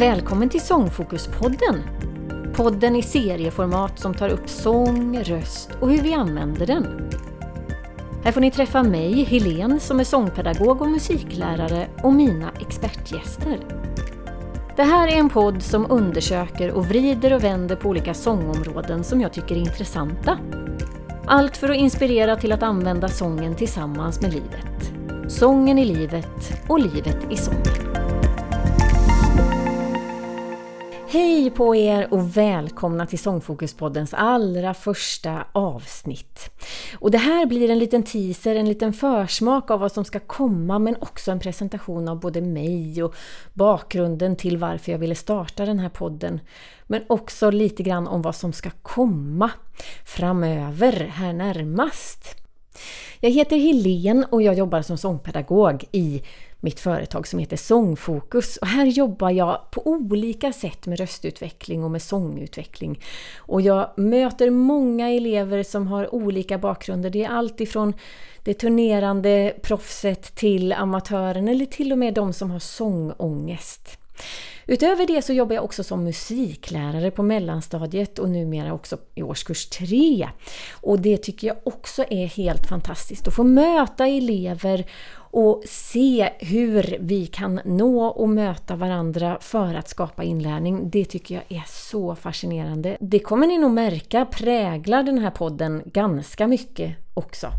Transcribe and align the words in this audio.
Välkommen 0.00 0.48
till 0.48 0.60
Sångfokuspodden! 0.60 1.82
Podden 2.54 2.96
i 2.96 3.02
serieformat 3.02 3.98
som 3.98 4.14
tar 4.14 4.28
upp 4.28 4.48
sång, 4.48 5.18
röst 5.18 5.70
och 5.80 5.90
hur 5.90 6.02
vi 6.02 6.14
använder 6.14 6.66
den. 6.66 7.10
Här 8.24 8.32
får 8.32 8.40
ni 8.40 8.50
träffa 8.50 8.82
mig, 8.82 9.24
Helen, 9.24 9.80
som 9.80 10.00
är 10.00 10.04
sångpedagog 10.04 10.80
och 10.82 10.88
musiklärare 10.88 11.86
och 12.02 12.12
mina 12.12 12.50
expertgäster. 12.60 13.58
Det 14.76 14.82
här 14.82 15.08
är 15.08 15.16
en 15.16 15.28
podd 15.28 15.62
som 15.62 15.90
undersöker 15.90 16.70
och 16.70 16.86
vrider 16.86 17.32
och 17.32 17.44
vänder 17.44 17.76
på 17.76 17.88
olika 17.88 18.14
sångområden 18.14 19.04
som 19.04 19.20
jag 19.20 19.32
tycker 19.32 19.54
är 19.54 19.60
intressanta. 19.60 20.38
Allt 21.26 21.56
för 21.56 21.68
att 21.68 21.76
inspirera 21.76 22.36
till 22.36 22.52
att 22.52 22.62
använda 22.62 23.08
sången 23.08 23.54
tillsammans 23.54 24.20
med 24.20 24.32
livet. 24.32 24.92
Sången 25.28 25.78
i 25.78 25.84
livet 25.84 26.62
och 26.68 26.78
livet 26.78 27.18
i 27.30 27.36
sången. 27.36 27.89
Hej 31.12 31.50
på 31.50 31.76
er 31.76 32.14
och 32.14 32.36
välkomna 32.36 33.06
till 33.06 33.18
Sångfokuspoddens 33.18 34.14
allra 34.14 34.74
första 34.74 35.44
avsnitt. 35.52 36.50
Och 36.98 37.10
det 37.10 37.18
här 37.18 37.46
blir 37.46 37.70
en 37.70 37.78
liten 37.78 38.02
teaser, 38.02 38.56
en 38.56 38.68
liten 38.68 38.92
försmak 38.92 39.70
av 39.70 39.80
vad 39.80 39.92
som 39.92 40.04
ska 40.04 40.20
komma 40.20 40.78
men 40.78 40.96
också 41.00 41.30
en 41.30 41.40
presentation 41.40 42.08
av 42.08 42.20
både 42.20 42.40
mig 42.40 43.02
och 43.02 43.14
bakgrunden 43.52 44.36
till 44.36 44.58
varför 44.58 44.92
jag 44.92 44.98
ville 44.98 45.14
starta 45.14 45.66
den 45.66 45.78
här 45.78 45.88
podden. 45.88 46.40
Men 46.86 47.02
också 47.08 47.50
lite 47.50 47.82
grann 47.82 48.08
om 48.08 48.22
vad 48.22 48.36
som 48.36 48.52
ska 48.52 48.70
komma 48.82 49.50
framöver, 50.04 50.92
här 50.92 51.32
närmast. 51.32 52.36
Jag 53.20 53.30
heter 53.30 53.56
Helen 53.56 54.24
och 54.30 54.42
jag 54.42 54.54
jobbar 54.54 54.82
som 54.82 54.98
sångpedagog 54.98 55.84
i 55.92 56.22
mitt 56.60 56.80
företag 56.80 57.26
som 57.26 57.38
heter 57.38 57.56
Sångfokus. 57.56 58.56
Och 58.56 58.66
här 58.66 58.86
jobbar 58.86 59.30
jag 59.30 59.70
på 59.70 59.86
olika 59.86 60.52
sätt 60.52 60.86
med 60.86 60.98
röstutveckling 60.98 61.84
och 61.84 61.90
med 61.90 62.02
sångutveckling. 62.02 63.00
Och 63.38 63.60
jag 63.60 63.90
möter 63.96 64.50
många 64.50 65.08
elever 65.10 65.62
som 65.62 65.86
har 65.86 66.14
olika 66.14 66.58
bakgrunder. 66.58 67.10
Det 67.10 67.24
är 67.24 67.28
allt 67.28 67.60
ifrån 67.60 67.94
det 68.44 68.54
turnerande 68.54 69.54
proffset 69.62 70.34
till 70.34 70.72
amatören 70.72 71.48
eller 71.48 71.66
till 71.66 71.92
och 71.92 71.98
med 71.98 72.14
de 72.14 72.32
som 72.32 72.50
har 72.50 72.58
sångångest. 72.58 73.99
Utöver 74.66 75.06
det 75.06 75.22
så 75.22 75.32
jobbar 75.32 75.54
jag 75.54 75.64
också 75.64 75.84
som 75.84 76.04
musiklärare 76.04 77.10
på 77.10 77.22
mellanstadiet 77.22 78.18
och 78.18 78.30
numera 78.30 78.72
också 78.72 78.98
i 79.14 79.22
årskurs 79.22 79.66
3. 79.66 80.28
Och 80.80 81.00
det 81.00 81.16
tycker 81.16 81.46
jag 81.46 81.56
också 81.64 82.04
är 82.10 82.26
helt 82.26 82.66
fantastiskt 82.66 83.28
att 83.28 83.34
få 83.34 83.44
möta 83.44 84.06
elever 84.06 84.84
och 85.32 85.62
se 85.66 86.30
hur 86.38 86.96
vi 87.00 87.26
kan 87.26 87.60
nå 87.64 88.06
och 88.06 88.28
möta 88.28 88.76
varandra 88.76 89.38
för 89.40 89.74
att 89.74 89.88
skapa 89.88 90.22
inlärning. 90.22 90.90
Det 90.90 91.04
tycker 91.04 91.34
jag 91.34 91.44
är 91.58 91.64
så 91.68 92.14
fascinerande. 92.14 92.96
Det 93.00 93.18
kommer 93.18 93.46
ni 93.46 93.58
nog 93.58 93.70
märka 93.70 94.26
präglar 94.26 95.02
den 95.02 95.18
här 95.18 95.30
podden 95.30 95.82
ganska 95.86 96.46
mycket 96.46 96.96
också. 97.14 97.52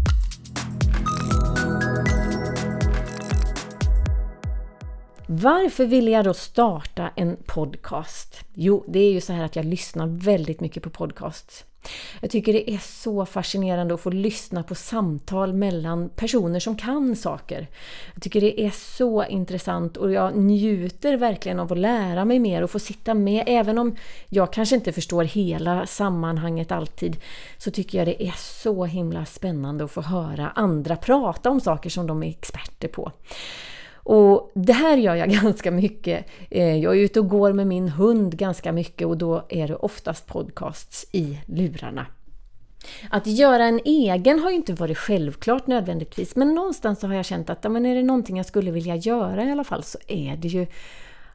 Varför 5.34 5.86
ville 5.86 6.12
jag 6.12 6.26
då 6.26 6.34
starta 6.34 7.10
en 7.16 7.38
podcast? 7.46 8.40
Jo, 8.54 8.84
det 8.88 9.00
är 9.00 9.12
ju 9.12 9.22
så 9.22 9.34
här 9.34 9.44
att 9.44 9.56
jag 9.56 9.66
lyssnar 9.66 10.08
väldigt 10.08 10.60
mycket 10.60 10.84
på 10.84 10.90
podcasts. 10.90 11.66
Jag 12.22 12.30
tycker 12.30 12.54
det 12.54 12.72
är 12.72 12.78
så 12.78 13.26
fascinerande 13.26 13.94
att 13.94 14.02
få 14.02 14.10
lyssna 14.10 14.64
på 14.64 14.76
samtal 14.76 15.54
mellan 15.54 16.10
personer 16.10 16.60
som 16.60 16.76
kan 16.78 17.16
saker. 17.16 17.68
Jag 18.14 18.24
tycker 18.24 18.42
det 18.42 18.62
är 18.62 18.70
så 18.70 19.26
intressant 19.26 19.98
och 19.98 20.12
jag 20.12 20.38
njuter 20.38 21.18
verkligen 21.18 21.60
av 21.60 21.72
att 21.72 21.80
lära 21.80 22.26
mig 22.26 22.40
mer 22.40 22.62
och 22.62 22.72
få 22.72 22.80
sitta 22.80 23.14
med. 23.14 23.44
Även 23.48 23.78
om 23.78 23.96
jag 24.30 24.54
kanske 24.54 24.76
inte 24.76 24.92
förstår 24.92 25.24
hela 25.24 25.86
sammanhanget 25.86 26.72
alltid 26.72 27.18
så 27.58 27.72
tycker 27.72 27.98
jag 27.98 28.08
det 28.08 28.24
är 28.24 28.36
så 28.38 28.86
himla 28.86 29.26
spännande 29.26 29.84
att 29.84 29.92
få 29.92 30.02
höra 30.02 30.50
andra 30.56 30.96
prata 30.96 31.50
om 31.50 31.62
saker 31.62 31.90
som 31.90 32.08
de 32.08 32.24
är 32.24 32.30
experter 32.30 32.88
på. 32.88 33.12
Och 34.04 34.52
det 34.54 34.74
här 34.74 34.98
gör 34.98 35.16
jag 35.16 35.30
ganska 35.44 35.72
mycket. 35.72 36.26
Eh, 36.50 36.78
jag 36.78 36.98
är 36.98 37.02
ute 37.02 37.20
och 37.20 37.30
går 37.30 37.54
med 37.54 37.68
min 37.68 37.90
hund 37.90 38.38
ganska 38.38 38.72
mycket 38.72 39.08
och 39.08 39.18
då 39.18 39.46
är 39.50 39.68
det 39.68 39.76
oftast 39.76 40.28
podcasts 40.28 41.06
i 41.12 41.40
lurarna. 41.46 42.06
Att 43.10 43.28
göra 43.28 43.66
en 43.66 43.80
egen 43.86 44.40
har 44.40 44.50
ju 44.50 44.56
inte 44.56 44.74
varit 44.74 44.98
självklart 44.98 45.68
nödvändigtvis 45.68 46.36
men 46.36 46.56
någonstans 46.56 47.00
så 47.00 47.08
har 47.08 47.14
jag 47.14 47.26
känt 47.26 47.50
att 47.50 47.72
men 47.72 47.86
är 47.86 47.96
det 47.96 48.04
någonting 48.04 48.38
jag 48.38 48.46
skulle 48.46 48.72
vilja 48.72 48.96
göra 48.96 49.44
i 49.44 49.52
alla 49.52 49.64
fall 49.64 49.84
så 49.84 49.98
är 50.08 50.38
det 50.38 50.48
ju 50.48 50.68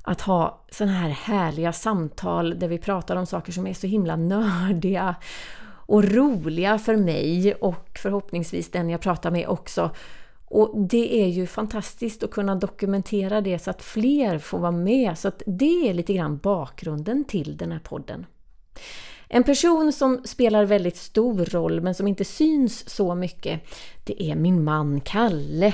att 0.03 0.21
ha 0.21 0.61
sådana 0.71 0.93
här 0.93 1.09
härliga 1.09 1.73
samtal 1.73 2.59
där 2.59 2.69
vi 2.69 2.79
pratar 2.79 3.17
om 3.17 3.27
saker 3.27 3.53
som 3.53 3.67
är 3.67 3.75
så 3.75 3.87
himla 3.87 4.17
nördiga 4.17 5.15
och 5.87 6.05
roliga 6.05 6.79
för 6.79 6.97
mig 6.97 7.55
och 7.55 7.99
förhoppningsvis 8.03 8.71
den 8.71 8.91
jag 8.91 9.01
pratar 9.01 9.31
med 9.31 9.49
också 9.49 9.91
och 10.49 10.87
det 10.89 11.23
är 11.23 11.27
ju 11.27 11.47
fantastiskt 11.47 12.23
att 12.23 12.31
kunna 12.31 12.55
dokumentera 12.55 13.41
det 13.41 13.59
så 13.59 13.71
att 13.71 13.83
fler 13.83 14.39
får 14.39 14.59
vara 14.59 14.73
med. 14.73 15.19
Så 15.19 15.29
att 15.29 15.43
det 15.47 15.89
är 15.89 15.95
lite 15.95 16.15
grann 16.15 16.39
bakgrunden 16.39 17.25
till 17.25 17.57
den 17.57 17.73
här 17.73 17.79
podden. 17.79 18.27
En 19.29 19.45
person 19.45 19.93
som 19.93 20.21
spelar 20.25 20.65
väldigt 20.65 20.97
stor 20.97 21.45
roll 21.45 21.81
men 21.81 21.95
som 21.95 22.09
inte 22.09 22.25
syns 22.25 22.91
så 22.91 23.15
mycket, 23.15 23.61
det 24.05 24.23
är 24.23 24.37
min 24.37 24.65
man 24.65 25.01
Kalle. 25.01 25.73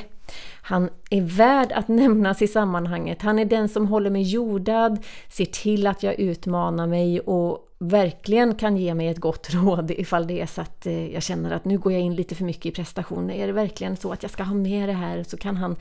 Han 0.62 0.90
är 1.10 1.20
värd 1.20 1.72
att 1.72 1.88
nämnas 1.88 2.42
i 2.42 2.48
sammanhanget. 2.48 3.22
Han 3.22 3.38
är 3.38 3.44
den 3.44 3.68
som 3.68 3.86
håller 3.86 4.10
mig 4.10 4.22
jordad, 4.22 5.04
ser 5.28 5.44
till 5.44 5.86
att 5.86 6.02
jag 6.02 6.20
utmanar 6.20 6.86
mig 6.86 7.20
och 7.20 7.68
verkligen 7.82 8.54
kan 8.54 8.76
ge 8.76 8.94
mig 8.94 9.08
ett 9.08 9.18
gott 9.18 9.48
råd 9.54 9.90
ifall 9.90 10.26
det 10.26 10.40
är 10.40 10.46
så 10.46 10.60
att 10.60 10.86
eh, 10.86 11.12
jag 11.12 11.22
känner 11.22 11.50
att 11.50 11.64
nu 11.64 11.78
går 11.78 11.92
jag 11.92 12.00
in 12.00 12.14
lite 12.14 12.34
för 12.34 12.44
mycket 12.44 12.66
i 12.66 12.70
prestation. 12.70 13.30
Är 13.30 13.46
det 13.46 13.52
verkligen 13.52 13.96
så 13.96 14.12
att 14.12 14.22
jag 14.22 14.32
ska 14.32 14.42
ha 14.42 14.54
med 14.54 14.88
det 14.88 14.92
här 14.92 15.22
så 15.22 15.36
kan 15.36 15.56
han 15.56 15.76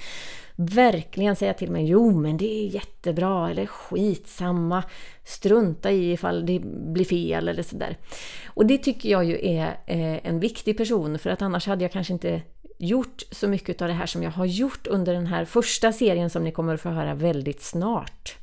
verkligen 0.55 1.35
säga 1.35 1.53
till 1.53 1.71
mig 1.71 1.89
Jo 1.89 2.11
men 2.11 2.37
det 2.37 2.65
är 2.65 2.67
jättebra 2.67 3.49
eller 3.49 3.65
skitsamma. 3.65 4.83
Strunta 5.23 5.91
i 5.91 6.11
ifall 6.11 6.45
det 6.45 6.59
blir 6.63 7.05
fel 7.05 7.47
eller 7.47 7.63
sådär. 7.63 7.97
Och 8.45 8.65
det 8.65 8.77
tycker 8.77 9.09
jag 9.09 9.25
ju 9.25 9.47
är 9.47 9.65
eh, 9.85 10.27
en 10.27 10.39
viktig 10.39 10.77
person 10.77 11.19
för 11.19 11.29
att 11.29 11.41
annars 11.41 11.67
hade 11.67 11.83
jag 11.83 11.91
kanske 11.91 12.13
inte 12.13 12.41
gjort 12.81 13.23
så 13.31 13.47
mycket 13.47 13.81
av 13.81 13.87
det 13.87 13.93
här 13.93 14.05
som 14.05 14.23
jag 14.23 14.31
har 14.31 14.45
gjort 14.45 14.87
under 14.87 15.13
den 15.13 15.27
här 15.27 15.45
första 15.45 15.91
serien 15.91 16.29
som 16.29 16.43
ni 16.43 16.51
kommer 16.51 16.73
att 16.73 16.81
få 16.81 16.89
höra 16.89 17.13
väldigt 17.13 17.61
snart. 17.61 18.35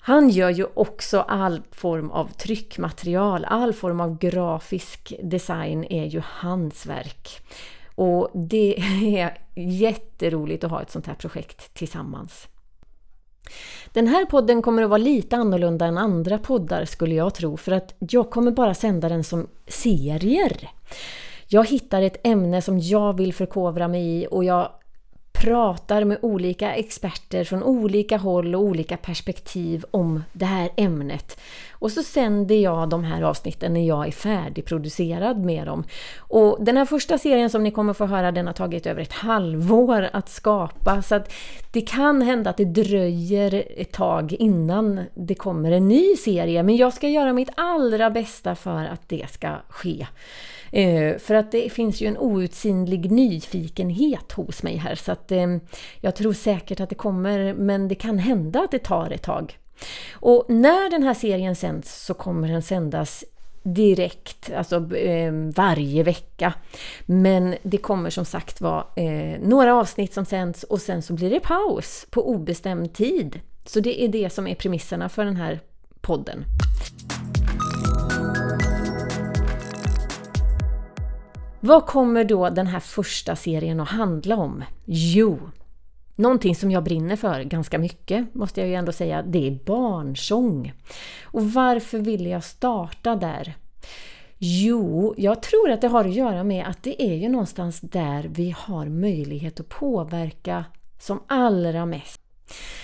Han 0.00 0.28
gör 0.28 0.50
ju 0.50 0.66
också 0.74 1.20
all 1.20 1.62
form 1.70 2.10
av 2.10 2.32
tryckmaterial, 2.32 3.44
all 3.44 3.72
form 3.72 4.00
av 4.00 4.18
grafisk 4.18 5.14
design 5.22 5.84
är 5.84 6.04
ju 6.04 6.22
hans 6.24 6.86
verk. 6.86 7.40
Och 7.94 8.30
det 8.34 8.78
är 9.18 9.38
jätteroligt 9.54 10.64
att 10.64 10.70
ha 10.70 10.82
ett 10.82 10.90
sånt 10.90 11.06
här 11.06 11.14
projekt 11.14 11.74
tillsammans. 11.74 12.48
Den 13.92 14.06
här 14.06 14.24
podden 14.24 14.62
kommer 14.62 14.82
att 14.82 14.90
vara 14.90 14.98
lite 14.98 15.36
annorlunda 15.36 15.86
än 15.86 15.98
andra 15.98 16.38
poddar 16.38 16.84
skulle 16.84 17.14
jag 17.14 17.34
tro 17.34 17.56
för 17.56 17.72
att 17.72 17.94
jag 17.98 18.30
kommer 18.30 18.50
bara 18.50 18.74
sända 18.74 19.08
den 19.08 19.24
som 19.24 19.48
serier. 19.66 20.68
Jag 21.50 21.68
hittar 21.68 22.02
ett 22.02 22.26
ämne 22.26 22.62
som 22.62 22.78
jag 22.78 23.16
vill 23.16 23.34
förkovra 23.34 23.88
mig 23.88 24.22
i 24.22 24.26
och 24.30 24.44
jag 24.44 24.70
pratar 25.32 26.04
med 26.04 26.18
olika 26.22 26.74
experter 26.74 27.44
från 27.44 27.62
olika 27.62 28.16
håll 28.16 28.54
och 28.54 28.62
olika 28.62 28.96
perspektiv 28.96 29.84
om 29.90 30.22
det 30.32 30.44
här 30.44 30.70
ämnet. 30.76 31.38
Och 31.78 31.92
så 31.92 32.02
sänder 32.02 32.54
jag 32.54 32.88
de 32.88 33.04
här 33.04 33.22
avsnitten 33.22 33.74
när 33.74 33.86
jag 33.86 34.06
är 34.06 34.12
färdigproducerad 34.12 35.44
med 35.44 35.66
dem. 35.66 35.84
Och 36.18 36.64
den 36.64 36.76
här 36.76 36.84
första 36.84 37.18
serien 37.18 37.50
som 37.50 37.62
ni 37.62 37.70
kommer 37.70 37.92
få 37.92 38.06
höra, 38.06 38.32
den 38.32 38.46
har 38.46 38.54
tagit 38.54 38.86
över 38.86 39.02
ett 39.02 39.12
halvår 39.12 40.08
att 40.12 40.28
skapa. 40.28 41.02
Så 41.02 41.14
att 41.14 41.32
det 41.72 41.80
kan 41.80 42.22
hända 42.22 42.50
att 42.50 42.56
det 42.56 42.64
dröjer 42.64 43.64
ett 43.76 43.92
tag 43.92 44.32
innan 44.32 45.00
det 45.14 45.34
kommer 45.34 45.72
en 45.72 45.88
ny 45.88 46.16
serie. 46.16 46.62
Men 46.62 46.76
jag 46.76 46.92
ska 46.92 47.08
göra 47.08 47.32
mitt 47.32 47.50
allra 47.56 48.10
bästa 48.10 48.54
för 48.54 48.84
att 48.84 49.08
det 49.08 49.30
ska 49.30 49.48
ske. 49.68 50.06
Eh, 50.72 51.18
för 51.18 51.34
att 51.34 51.52
det 51.52 51.72
finns 51.72 52.00
ju 52.00 52.06
en 52.06 52.18
outsinlig 52.18 53.10
nyfikenhet 53.10 54.32
hos 54.32 54.62
mig 54.62 54.76
här 54.76 54.94
så 54.94 55.12
att 55.12 55.32
eh, 55.32 55.46
jag 56.00 56.14
tror 56.14 56.32
säkert 56.32 56.80
att 56.80 56.88
det 56.88 56.94
kommer 56.94 57.54
men 57.54 57.88
det 57.88 57.94
kan 57.94 58.18
hända 58.18 58.60
att 58.60 58.70
det 58.70 58.78
tar 58.78 59.10
ett 59.10 59.22
tag. 59.22 59.58
Och 60.12 60.44
när 60.48 60.90
den 60.90 61.02
här 61.02 61.14
serien 61.14 61.56
sänds 61.56 62.04
så 62.04 62.14
kommer 62.14 62.48
den 62.48 62.62
sändas 62.62 63.24
direkt, 63.62 64.50
alltså 64.52 64.96
eh, 64.96 65.32
varje 65.56 66.02
vecka. 66.02 66.54
Men 67.06 67.54
det 67.62 67.78
kommer 67.78 68.10
som 68.10 68.24
sagt 68.24 68.60
vara 68.60 68.84
eh, 68.96 69.40
några 69.40 69.74
avsnitt 69.74 70.14
som 70.14 70.24
sänds 70.24 70.62
och 70.62 70.80
sen 70.80 71.02
så 71.02 71.12
blir 71.12 71.30
det 71.30 71.40
paus 71.40 72.06
på 72.10 72.30
obestämd 72.30 72.94
tid. 72.94 73.40
Så 73.64 73.80
det 73.80 74.04
är 74.04 74.08
det 74.08 74.30
som 74.30 74.46
är 74.46 74.54
premisserna 74.54 75.08
för 75.08 75.24
den 75.24 75.36
här 75.36 75.60
podden. 76.00 76.44
Vad 81.60 81.86
kommer 81.86 82.24
då 82.24 82.50
den 82.50 82.66
här 82.66 82.80
första 82.80 83.36
serien 83.36 83.80
att 83.80 83.88
handla 83.88 84.36
om? 84.36 84.64
Jo, 84.84 85.38
Någonting 86.18 86.54
som 86.54 86.70
jag 86.70 86.84
brinner 86.84 87.16
för 87.16 87.42
ganska 87.42 87.78
mycket, 87.78 88.34
måste 88.34 88.60
jag 88.60 88.68
ju 88.68 88.74
ändå 88.74 88.92
säga, 88.92 89.22
det 89.22 89.46
är 89.46 89.58
barnsång. 89.64 90.72
Och 91.22 91.52
varför 91.52 91.98
ville 91.98 92.28
jag 92.28 92.44
starta 92.44 93.16
där? 93.16 93.54
Jo, 94.38 95.14
jag 95.16 95.42
tror 95.42 95.70
att 95.70 95.80
det 95.80 95.88
har 95.88 96.04
att 96.04 96.14
göra 96.14 96.44
med 96.44 96.66
att 96.66 96.82
det 96.82 97.02
är 97.02 97.14
ju 97.14 97.28
någonstans 97.28 97.80
där 97.80 98.30
vi 98.34 98.54
har 98.58 98.86
möjlighet 98.86 99.60
att 99.60 99.68
påverka 99.68 100.64
som 101.00 101.22
allra 101.26 101.86
mest. 101.86 102.20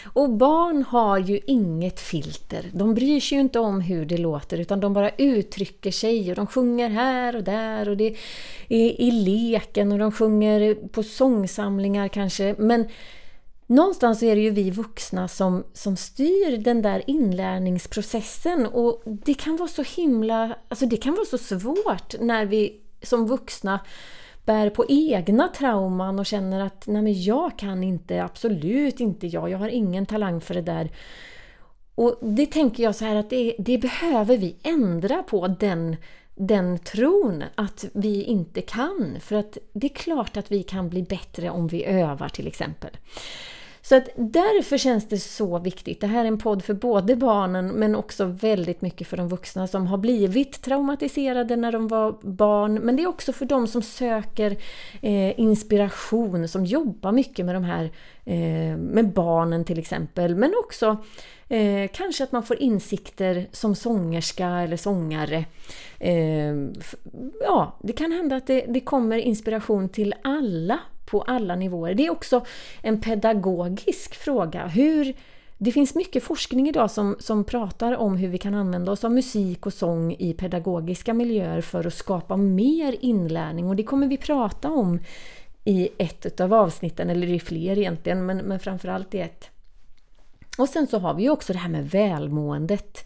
Och 0.04 0.30
barn 0.30 0.82
har 0.82 1.18
ju 1.18 1.40
inget 1.46 2.00
filter. 2.00 2.70
De 2.72 2.94
bryr 2.94 3.20
sig 3.20 3.36
ju 3.38 3.42
inte 3.42 3.58
om 3.58 3.80
hur 3.80 4.06
det 4.06 4.18
låter 4.18 4.58
utan 4.58 4.80
de 4.80 4.92
bara 4.92 5.10
uttrycker 5.10 5.90
sig 5.90 6.30
och 6.30 6.36
de 6.36 6.46
sjunger 6.46 6.90
här 6.90 7.36
och 7.36 7.44
där 7.44 7.88
och 7.88 7.96
det 7.96 8.16
är 8.68 9.00
i 9.00 9.10
leken 9.10 9.92
och 9.92 9.98
de 9.98 10.12
sjunger 10.12 10.74
på 10.74 11.02
sångsamlingar 11.02 12.08
kanske. 12.08 12.54
Men 12.58 12.88
någonstans 13.66 14.22
är 14.22 14.36
det 14.36 14.42
ju 14.42 14.50
vi 14.50 14.70
vuxna 14.70 15.28
som, 15.28 15.64
som 15.72 15.96
styr 15.96 16.56
den 16.56 16.82
där 16.82 17.02
inlärningsprocessen 17.06 18.66
och 18.66 19.02
det 19.04 19.34
kan 19.34 19.56
vara 19.56 19.68
så 19.68 19.82
himla, 19.82 20.56
alltså 20.68 20.86
det 20.86 20.96
kan 20.96 21.14
vara 21.14 21.26
så 21.26 21.38
svårt 21.38 22.20
när 22.20 22.46
vi 22.46 22.80
som 23.02 23.26
vuxna 23.26 23.80
bär 24.44 24.70
på 24.70 24.84
egna 24.88 25.48
trauman 25.48 26.18
och 26.18 26.26
känner 26.26 26.60
att 26.60 26.86
nej 26.86 27.02
men 27.02 27.22
jag 27.22 27.58
kan 27.58 27.82
inte, 27.82 28.24
absolut 28.24 29.00
inte 29.00 29.26
jag, 29.26 29.50
jag 29.50 29.58
har 29.58 29.68
ingen 29.68 30.06
talang 30.06 30.40
för 30.40 30.54
det 30.54 30.62
där. 30.62 30.90
Och 31.94 32.18
det 32.22 32.46
tänker 32.46 32.82
jag 32.82 32.94
så 32.94 33.04
här 33.04 33.16
att 33.16 33.30
det, 33.30 33.54
det 33.58 33.78
behöver 33.78 34.36
vi 34.36 34.56
ändra 34.62 35.22
på 35.22 35.48
den, 35.48 35.96
den 36.34 36.78
tron 36.78 37.44
att 37.54 37.84
vi 37.92 38.22
inte 38.22 38.60
kan. 38.60 39.16
För 39.20 39.36
att 39.36 39.58
det 39.72 39.86
är 39.86 39.94
klart 39.94 40.36
att 40.36 40.52
vi 40.52 40.62
kan 40.62 40.88
bli 40.88 41.02
bättre 41.02 41.50
om 41.50 41.66
vi 41.68 41.84
övar 41.84 42.28
till 42.28 42.46
exempel. 42.46 42.90
Så 43.86 43.96
att 43.96 44.08
därför 44.16 44.78
känns 44.78 45.08
det 45.08 45.18
så 45.18 45.58
viktigt. 45.58 46.00
Det 46.00 46.06
här 46.06 46.24
är 46.24 46.28
en 46.28 46.38
podd 46.38 46.64
för 46.64 46.74
både 46.74 47.16
barnen 47.16 47.68
men 47.68 47.94
också 47.94 48.24
väldigt 48.24 48.82
mycket 48.82 49.06
för 49.06 49.16
de 49.16 49.28
vuxna 49.28 49.66
som 49.66 49.86
har 49.86 49.98
blivit 49.98 50.62
traumatiserade 50.62 51.56
när 51.56 51.72
de 51.72 51.88
var 51.88 52.18
barn. 52.22 52.74
Men 52.74 52.96
det 52.96 53.02
är 53.02 53.06
också 53.06 53.32
för 53.32 53.46
de 53.46 53.66
som 53.66 53.82
söker 53.82 54.56
eh, 55.02 55.40
inspiration, 55.40 56.48
som 56.48 56.64
jobbar 56.64 57.12
mycket 57.12 57.46
med 57.46 57.54
de 57.54 57.64
här 57.64 57.84
eh, 58.24 58.76
med 58.76 59.12
barnen 59.12 59.64
till 59.64 59.78
exempel. 59.78 60.36
Men 60.36 60.54
också 60.64 60.96
eh, 61.48 61.90
kanske 61.92 62.24
att 62.24 62.32
man 62.32 62.42
får 62.42 62.62
insikter 62.62 63.46
som 63.52 63.74
sångerska 63.74 64.46
eller 64.48 64.76
sångare. 64.76 65.44
Eh, 65.98 66.54
ja, 67.40 67.78
det 67.82 67.92
kan 67.92 68.12
hända 68.12 68.36
att 68.36 68.46
det, 68.46 68.64
det 68.68 68.80
kommer 68.80 69.18
inspiration 69.18 69.88
till 69.88 70.14
alla 70.22 70.80
på 71.04 71.22
alla 71.22 71.56
nivåer. 71.56 71.94
Det 71.94 72.06
är 72.06 72.10
också 72.10 72.44
en 72.82 73.00
pedagogisk 73.00 74.14
fråga. 74.14 74.66
Hur, 74.66 75.14
det 75.58 75.72
finns 75.72 75.94
mycket 75.94 76.22
forskning 76.22 76.68
idag 76.68 76.90
som, 76.90 77.16
som 77.18 77.44
pratar 77.44 77.96
om 77.96 78.16
hur 78.16 78.28
vi 78.28 78.38
kan 78.38 78.54
använda 78.54 78.92
oss 78.92 79.04
av 79.04 79.12
musik 79.12 79.66
och 79.66 79.72
sång 79.72 80.16
i 80.18 80.34
pedagogiska 80.34 81.14
miljöer 81.14 81.60
för 81.60 81.86
att 81.86 81.94
skapa 81.94 82.36
mer 82.36 82.96
inlärning 83.00 83.68
och 83.68 83.76
det 83.76 83.82
kommer 83.82 84.06
vi 84.06 84.16
prata 84.16 84.70
om 84.70 84.98
i 85.64 85.88
ett 85.98 86.40
av 86.40 86.54
avsnitten, 86.54 87.10
eller 87.10 87.26
i 87.26 87.40
fler 87.40 87.78
egentligen, 87.78 88.26
men, 88.26 88.36
men 88.36 88.60
framförallt 88.60 89.14
i 89.14 89.20
ett. 89.20 89.50
Och 90.58 90.68
sen 90.68 90.86
så 90.86 90.98
har 90.98 91.14
vi 91.14 91.22
ju 91.22 91.30
också 91.30 91.52
det 91.52 91.58
här 91.58 91.68
med 91.68 91.90
välmåendet. 91.90 93.04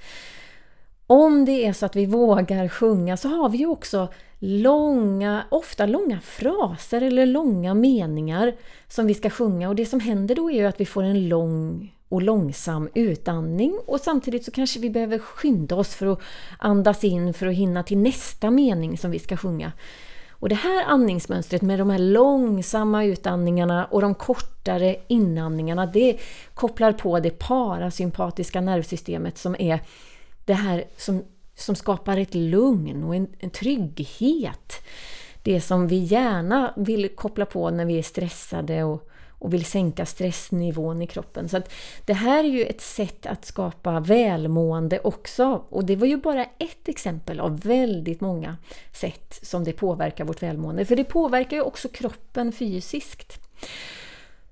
Om 1.10 1.44
det 1.44 1.66
är 1.66 1.72
så 1.72 1.87
att 1.87 1.96
vi 1.96 2.06
vågar 2.06 2.69
sjunga 2.69 3.16
så 3.16 3.28
har 3.28 3.49
vi 3.49 3.58
ju 3.58 3.66
också 3.66 4.08
långa, 4.38 5.44
ofta 5.50 5.87
långa 5.87 6.20
fraser 6.20 7.02
eller 7.02 7.26
långa 7.26 7.75
meningar 7.75 8.55
som 8.88 9.06
vi 9.06 9.14
ska 9.14 9.31
sjunga 9.31 9.69
och 9.69 9.75
det 9.75 9.87
som 9.87 10.00
händer 10.00 10.34
då 10.34 10.50
är 10.50 10.55
ju 10.55 10.66
att 10.66 10.81
vi 10.81 10.87
får 10.87 11.02
en 11.02 11.28
lång 11.28 11.94
och 12.08 12.22
långsam 12.22 12.88
utandning 12.94 13.78
och 13.87 14.00
samtidigt 14.00 14.44
så 14.44 14.50
kanske 14.50 14.81
vi 14.81 14.90
behöver 14.90 15.19
skynda 15.19 15.76
oss 15.76 15.94
för 15.94 16.06
att 16.12 16.20
andas 16.58 17.05
in 17.05 17.34
för 17.34 17.46
att 17.46 17.55
hinna 17.55 17.82
till 17.82 17.99
nästa 17.99 18.50
mening 18.50 18.99
som 18.99 19.10
vi 19.10 19.19
ska 19.19 19.37
sjunga. 19.37 19.72
Och 20.31 20.49
det 20.49 20.55
här 20.55 20.84
andningsmönstret 20.84 21.62
med 21.62 21.78
de 21.78 21.90
här 21.90 21.99
långsamma 21.99 23.05
utandningarna 23.05 23.84
och 23.84 24.00
de 24.00 24.14
kortare 24.14 24.96
inandningarna 25.08 25.87
det 25.87 26.19
kopplar 26.55 26.93
på 26.93 27.20
det 27.20 27.38
parasympatiska 27.38 28.60
nervsystemet 28.60 29.38
som 29.38 29.56
är 29.58 29.81
det 30.49 30.55
här 30.55 30.85
som 30.97 31.25
som 31.55 31.75
skapar 31.75 32.17
ett 32.17 32.35
lugn 32.35 33.05
och 33.05 33.15
en, 33.15 33.29
en 33.39 33.50
trygghet. 33.50 34.73
Det 35.43 35.61
som 35.61 35.89
vi 35.89 35.97
gärna 35.97 36.75
vill 36.77 37.09
koppla 37.09 37.47
på 37.47 37.71
när 37.71 37.85
vi 37.85 37.99
är 37.99 38.03
stressade 38.03 38.85
och, 38.85 39.09
och 39.29 39.55
vill 39.55 39.65
sänka 39.65 40.06
stressnivån 40.06 41.03
i 41.03 41.06
kroppen. 41.06 41.49
Så 41.49 41.56
att 41.56 41.73
det 42.05 42.12
här 42.12 42.45
är 42.45 42.49
ju 42.49 42.65
ett 42.65 42.81
sätt 42.81 43.27
att 43.27 43.45
skapa 43.45 44.00
välmående 44.00 45.00
också. 45.00 45.65
Och 45.69 45.85
det 45.85 45.97
var 45.97 46.06
ju 46.06 46.17
bara 46.17 46.45
ett 46.45 46.89
exempel 46.89 47.41
av 47.41 47.61
väldigt 47.61 48.21
många 48.21 48.56
sätt 48.93 49.39
som 49.43 49.65
det 49.65 49.73
påverkar 49.73 50.25
vårt 50.25 50.43
välmående. 50.43 50.85
För 50.85 50.97
det 50.97 51.05
påverkar 51.05 51.56
ju 51.56 51.62
också 51.62 51.89
kroppen 51.89 52.53
fysiskt. 52.53 53.39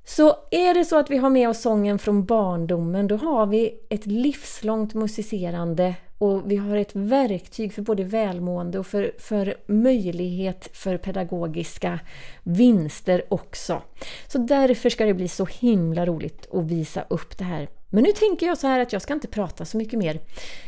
Så 0.08 0.36
är 0.50 0.74
det 0.74 0.84
så 0.84 0.98
att 0.98 1.10
vi 1.10 1.16
har 1.16 1.30
med 1.30 1.48
oss 1.48 1.60
sången 1.60 1.98
från 1.98 2.24
barndomen, 2.24 3.06
då 3.06 3.16
har 3.16 3.46
vi 3.46 3.74
ett 3.88 4.06
livslångt 4.06 4.94
musicerande 4.94 5.94
och 6.18 6.50
vi 6.50 6.56
har 6.56 6.76
ett 6.76 6.96
verktyg 6.96 7.74
för 7.74 7.82
både 7.82 8.04
välmående 8.04 8.78
och 8.78 8.86
för, 8.86 9.12
för 9.18 9.56
möjlighet 9.66 10.68
för 10.72 10.98
pedagogiska 10.98 12.00
vinster 12.42 13.24
också. 13.28 13.82
Så 14.28 14.38
därför 14.38 14.90
ska 14.90 15.04
det 15.04 15.14
bli 15.14 15.28
så 15.28 15.44
himla 15.44 16.06
roligt 16.06 16.54
att 16.54 16.64
visa 16.64 17.04
upp 17.08 17.38
det 17.38 17.44
här. 17.44 17.68
Men 17.88 18.02
nu 18.02 18.12
tänker 18.12 18.46
jag 18.46 18.58
så 18.58 18.66
här 18.66 18.80
att 18.80 18.92
jag 18.92 19.02
ska 19.02 19.14
inte 19.14 19.28
prata 19.28 19.64
så 19.64 19.76
mycket 19.76 19.98
mer. 19.98 20.20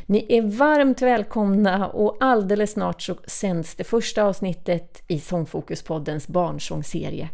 Ni 0.06 0.26
är 0.28 0.42
varmt 0.42 1.02
välkomna 1.02 1.88
och 1.88 2.16
alldeles 2.20 2.72
snart 2.72 3.02
så 3.02 3.14
sänds 3.26 3.74
det 3.74 3.84
första 3.84 4.24
avsnittet 4.24 5.02
i 5.08 5.20
Sångfokuspoddens 5.20 6.28
barnsångserie. 6.28 7.28